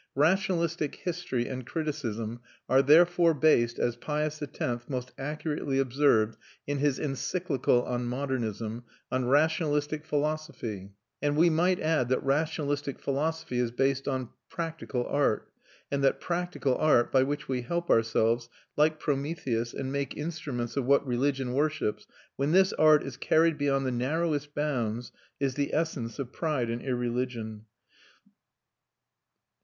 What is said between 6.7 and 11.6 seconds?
his Encyclical on modernism, on rationalistic philosophy; and we